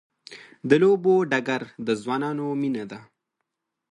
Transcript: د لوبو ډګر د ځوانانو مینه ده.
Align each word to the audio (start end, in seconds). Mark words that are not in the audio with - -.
د 0.69 0.71
لوبو 0.81 1.13
ډګر 1.31 1.61
د 1.87 1.89
ځوانانو 2.01 2.45
مینه 2.61 2.83
ده. 2.91 2.99